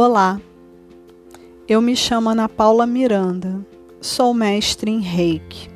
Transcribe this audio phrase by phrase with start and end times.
[0.00, 0.40] Olá,
[1.66, 3.66] eu me chamo Ana Paula Miranda,
[4.00, 5.68] sou mestre em Reiki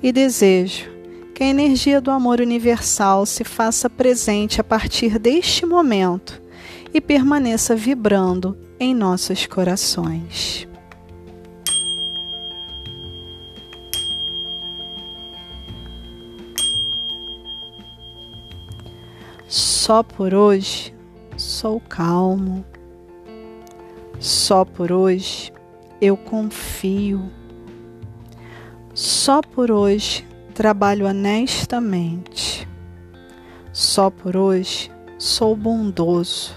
[0.00, 0.88] e desejo
[1.34, 6.40] que a energia do amor universal se faça presente a partir deste momento
[6.94, 10.68] e permaneça vibrando em nossos corações.
[19.48, 20.94] Só por hoje
[21.36, 22.64] sou calmo.
[24.22, 25.52] Só por hoje
[26.00, 27.28] eu confio.
[28.94, 32.68] Só por hoje trabalho honestamente.
[33.72, 36.54] Só por hoje sou bondoso.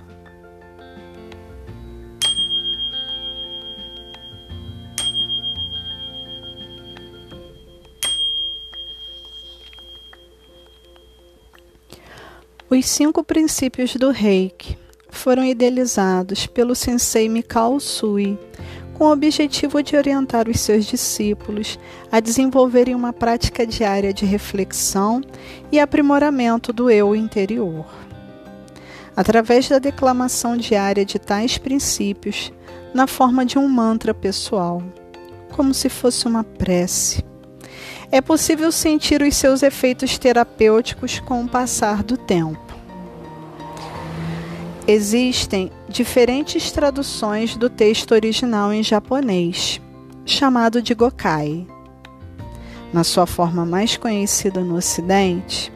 [12.69, 14.84] Os cinco princípios do Reiki
[15.15, 18.37] foram idealizados pelo sensei Mikao Sui
[18.93, 21.77] com o objetivo de orientar os seus discípulos
[22.11, 25.21] a desenvolverem uma prática diária de reflexão
[25.71, 27.85] e aprimoramento do eu interior.
[29.15, 32.53] Através da declamação diária de tais princípios,
[32.93, 34.81] na forma de um mantra pessoal,
[35.51, 37.23] como se fosse uma prece
[38.11, 42.64] é possível sentir os seus efeitos terapêuticos com o passar do tempo.
[44.87, 49.81] Existem diferentes traduções do texto original em japonês,
[50.23, 51.65] chamado de Gokai.
[52.93, 55.73] Na sua forma mais conhecida no Ocidente,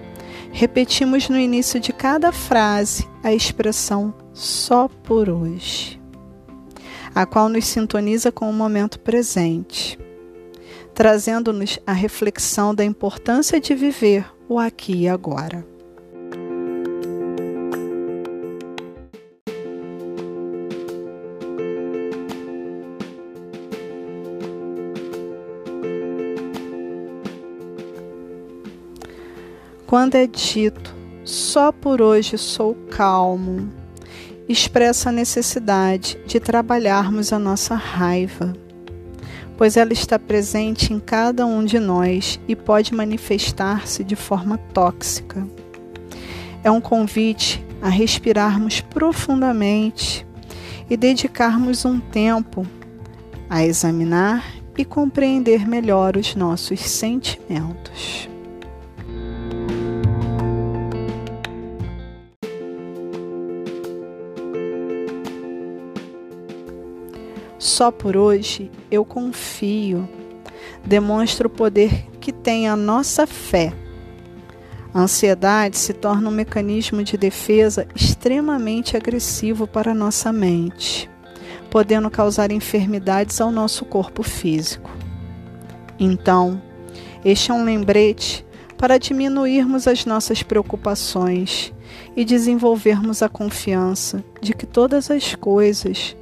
[0.52, 5.99] repetimos no início de cada frase a expressão só por hoje,
[7.15, 9.97] a qual nos sintoniza com o momento presente,
[10.93, 15.65] trazendo-nos a reflexão da importância de viver o aqui e agora.
[29.89, 30.95] Quando é dito
[31.26, 33.73] só por hoje sou calmo,
[34.48, 38.54] expressa a necessidade de trabalharmos a nossa raiva,
[39.58, 45.44] pois ela está presente em cada um de nós e pode manifestar-se de forma tóxica.
[46.64, 50.23] É um convite a respirarmos profundamente
[50.88, 52.64] e dedicarmos um tempo
[53.50, 58.30] a examinar e compreender melhor os nossos sentimentos.
[67.79, 70.05] Só por hoje eu confio.
[70.85, 73.71] Demonstra o poder que tem a nossa fé.
[74.93, 81.09] A ansiedade se torna um mecanismo de defesa extremamente agressivo para a nossa mente,
[81.69, 84.91] podendo causar enfermidades ao nosso corpo físico.
[85.97, 86.61] Então,
[87.23, 88.45] este é um lembrete
[88.77, 91.73] para diminuirmos as nossas preocupações
[92.13, 96.17] e desenvolvermos a confiança de que todas as coisas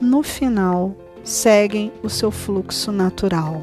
[0.00, 3.62] no final, seguem o seu fluxo natural.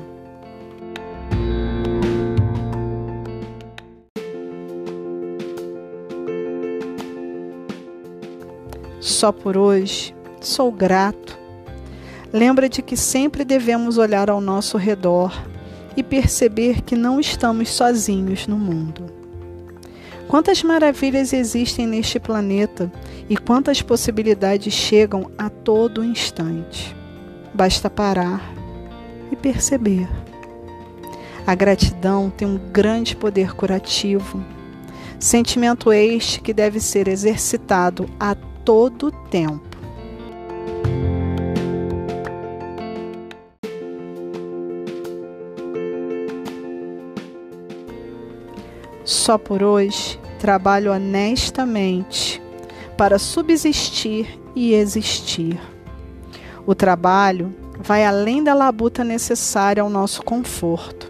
[9.00, 11.38] Só por hoje, sou grato.
[12.32, 15.34] Lembra de que sempre devemos olhar ao nosso redor
[15.96, 19.17] e perceber que não estamos sozinhos no mundo.
[20.28, 22.92] Quantas maravilhas existem neste planeta
[23.30, 26.94] e quantas possibilidades chegam a todo instante.
[27.54, 28.54] Basta parar
[29.32, 30.08] e perceber.
[31.46, 34.44] A gratidão tem um grande poder curativo,
[35.18, 39.67] sentimento este que deve ser exercitado a todo tempo.
[49.08, 52.42] Só por hoje trabalho honestamente
[52.98, 55.58] para subsistir e existir.
[56.66, 61.10] O trabalho vai além da labuta necessária ao nosso conforto.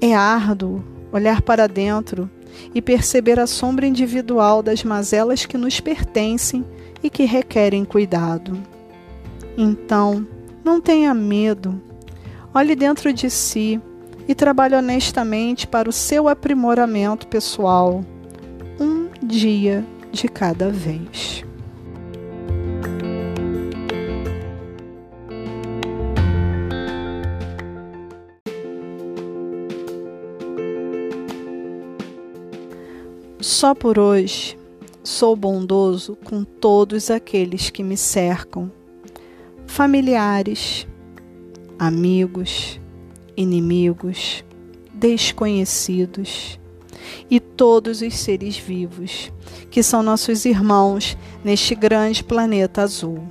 [0.00, 2.30] É árduo olhar para dentro
[2.72, 6.64] e perceber a sombra individual das mazelas que nos pertencem
[7.02, 8.56] e que requerem cuidado.
[9.58, 10.24] Então,
[10.64, 11.82] não tenha medo.
[12.54, 13.80] Olhe dentro de si
[14.28, 18.04] e trabalhe honestamente para o seu aprimoramento pessoal,
[18.80, 21.44] um dia de cada vez.
[33.40, 34.58] Só por hoje
[35.04, 38.70] sou bondoso com todos aqueles que me cercam,
[39.66, 40.86] familiares,
[41.78, 42.80] amigos,
[43.36, 44.44] inimigos,
[44.92, 46.58] desconhecidos
[47.30, 49.32] e todos os seres vivos,
[49.70, 53.22] que são nossos irmãos neste grande planeta azul.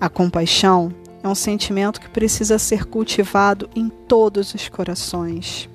[0.00, 0.92] A compaixão
[1.22, 5.68] é um sentimento que precisa ser cultivado em todos os corações.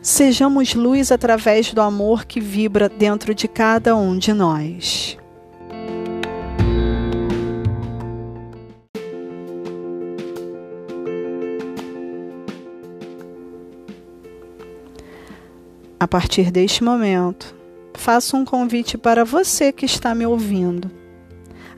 [0.00, 5.18] Sejamos luz através do amor que vibra dentro de cada um de nós.
[16.00, 17.56] A partir deste momento,
[17.94, 20.88] faço um convite para você que está me ouvindo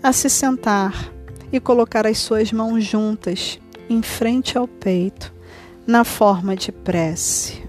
[0.02, 1.10] a se sentar
[1.50, 3.58] e colocar as suas mãos juntas
[3.88, 5.32] em frente ao peito,
[5.86, 7.62] na forma de prece.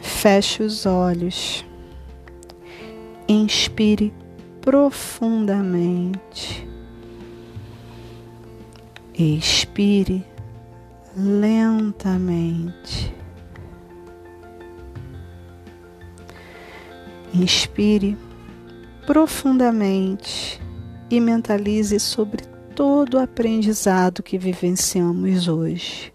[0.00, 1.64] Feche os olhos.
[3.32, 4.12] Inspire
[4.60, 6.68] profundamente.
[9.14, 10.22] Expire
[11.16, 13.14] lentamente.
[17.32, 18.18] Inspire
[19.06, 20.60] profundamente
[21.10, 22.44] e mentalize sobre
[22.76, 26.12] todo o aprendizado que vivenciamos hoje.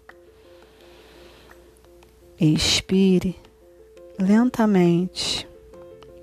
[2.38, 3.34] Expire
[4.16, 5.47] lentamente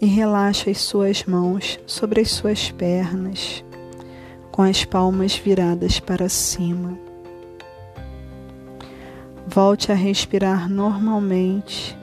[0.01, 3.63] e relaxe as suas mãos sobre as suas pernas,
[4.51, 6.97] com as palmas viradas para cima.
[9.47, 11.97] Volte a respirar normalmente,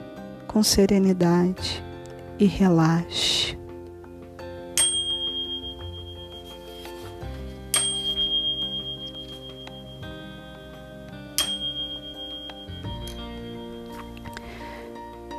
[0.47, 1.83] com serenidade
[2.39, 3.57] e relaxe.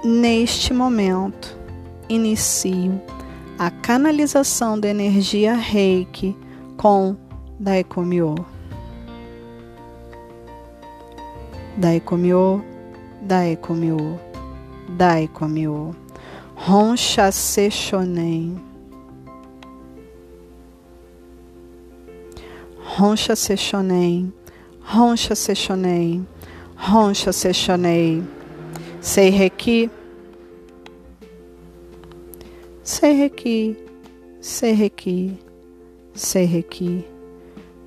[0.05, 1.64] Neste momento,
[2.09, 3.01] inicio
[3.59, 6.37] a canalização da energia Reiki
[6.77, 7.17] com
[7.59, 8.35] Daikomyo.
[11.77, 12.65] Daikomyo,
[13.23, 14.21] Daikomyo,
[14.97, 15.95] Daikomyo.
[16.55, 18.61] Roncha Se Shonen.
[22.97, 24.33] Roncha Se Shonen.
[24.81, 26.27] Roncha Se Shonen.
[26.77, 28.27] Roncha Se Shonen.
[29.01, 29.91] Sei Reiki.
[34.75, 35.39] Reiki.
[36.13, 37.07] Sei Reiki.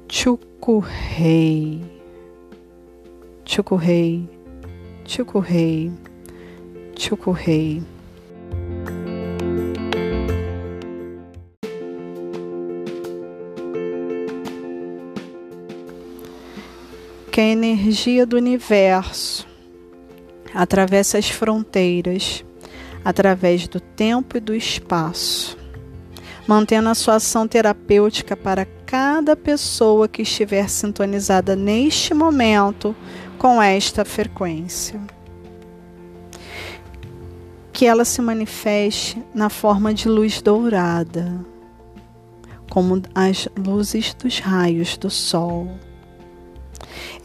[0.07, 1.81] Chukurei.
[3.45, 4.27] Chukurei.
[5.05, 5.91] Chukurei.
[6.97, 7.83] Chukurei.
[17.31, 19.45] Que a energia do universo
[20.55, 22.43] atravessa as fronteiras,
[23.07, 25.57] através do tempo e do espaço,
[26.45, 32.93] mantendo a sua ação terapêutica para cada pessoa que estiver sintonizada neste momento
[33.37, 34.99] com esta frequência.
[37.71, 41.39] Que ela se manifeste na forma de luz dourada,
[42.69, 45.71] como as luzes dos raios do sol,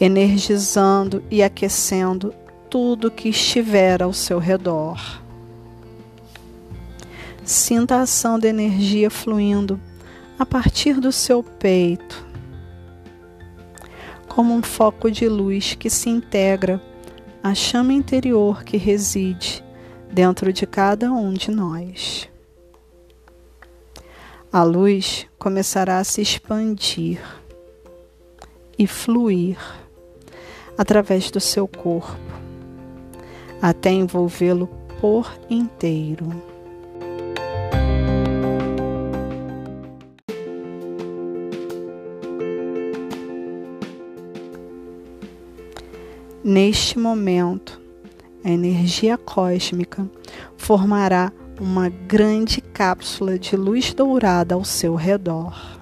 [0.01, 2.33] energizando e aquecendo
[2.71, 5.21] tudo que estiver ao seu redor.
[7.45, 9.81] Sinta a ação da energia fluindo
[10.39, 12.25] a partir do seu peito,
[14.29, 16.81] como um foco de luz que se integra
[17.43, 19.63] à chama interior que reside
[20.13, 22.29] dentro de cada um de nós.
[24.53, 27.21] A luz começará a se expandir
[28.79, 29.59] e fluir
[30.79, 32.21] através do seu corpo
[33.61, 34.69] até envolvê-lo
[35.01, 36.52] por inteiro.
[46.55, 47.81] Neste momento,
[48.45, 50.07] a energia cósmica
[50.55, 55.81] formará uma grande cápsula de luz dourada ao seu redor.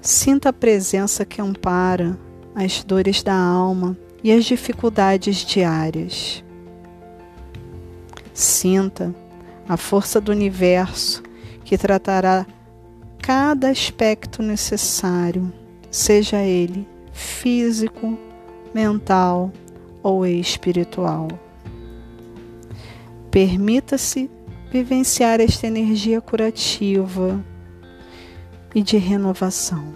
[0.00, 2.16] Sinta a presença que ampara
[2.54, 6.44] as dores da alma e as dificuldades diárias.
[8.32, 9.12] Sinta
[9.68, 11.24] a força do universo
[11.64, 12.46] que tratará
[13.20, 15.52] cada aspecto necessário,
[15.90, 18.27] seja ele físico,
[18.74, 19.52] mental
[20.02, 21.28] ou espiritual.
[23.30, 24.30] Permita-se
[24.70, 27.42] vivenciar esta energia curativa
[28.74, 29.94] e de renovação.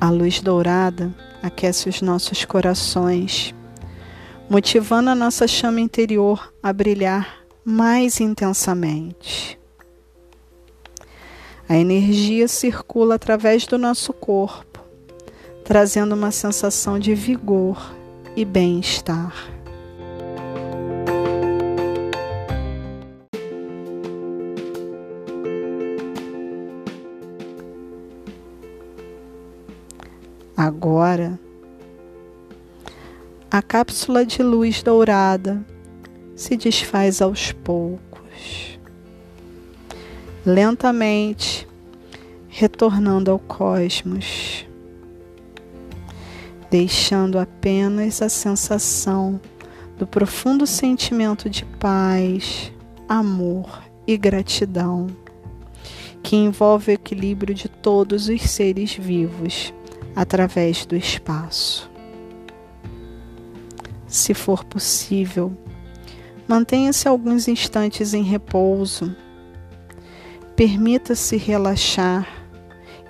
[0.00, 3.54] A luz dourada aquece os nossos corações,
[4.48, 9.58] motivando a nossa chama interior a brilhar mais intensamente.
[11.68, 14.67] A energia circula através do nosso corpo,
[15.68, 17.94] trazendo uma sensação de vigor
[18.34, 19.34] e bem-estar.
[30.56, 31.38] Agora,
[33.50, 35.62] a cápsula de luz dourada
[36.34, 38.80] se desfaz aos poucos,
[40.46, 41.68] lentamente
[42.48, 44.66] retornando ao cosmos,
[46.70, 49.40] deixando apenas a sensação
[49.96, 52.72] do profundo sentimento de paz,
[53.08, 55.08] amor e gratidão
[56.22, 59.72] que envolve o equilíbrio de todos os seres vivos
[60.14, 61.90] através do espaço.
[64.06, 65.56] Se for possível,
[66.46, 69.14] mantenha-se alguns instantes em repouso.
[70.56, 72.26] Permita-se relaxar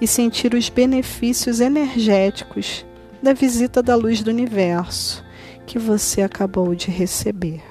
[0.01, 2.85] e sentir os benefícios energéticos
[3.23, 5.25] da visita da luz do universo
[5.67, 7.63] que você acabou de receber.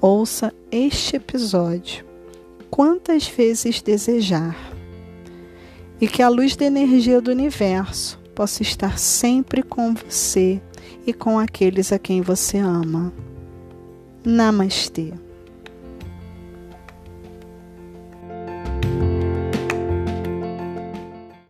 [0.00, 2.04] Ouça este episódio
[2.70, 4.54] quantas vezes desejar
[5.98, 10.60] e que a luz da energia do universo possa estar sempre com você
[11.06, 13.12] e com aqueles a quem você ama.
[14.24, 15.12] Namastê.